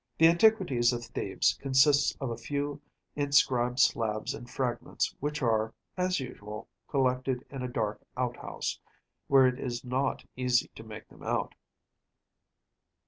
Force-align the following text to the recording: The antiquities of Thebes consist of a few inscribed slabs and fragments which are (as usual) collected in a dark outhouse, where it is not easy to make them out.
The 0.17 0.25
antiquities 0.27 0.91
of 0.93 1.03
Thebes 1.05 1.59
consist 1.61 2.17
of 2.19 2.31
a 2.31 2.35
few 2.35 2.81
inscribed 3.15 3.79
slabs 3.79 4.33
and 4.33 4.49
fragments 4.49 5.13
which 5.19 5.43
are 5.43 5.75
(as 5.95 6.19
usual) 6.19 6.67
collected 6.87 7.45
in 7.51 7.61
a 7.61 7.67
dark 7.67 8.01
outhouse, 8.17 8.79
where 9.27 9.45
it 9.45 9.59
is 9.59 9.85
not 9.85 10.25
easy 10.35 10.69
to 10.69 10.83
make 10.83 11.07
them 11.07 11.21
out. 11.21 11.53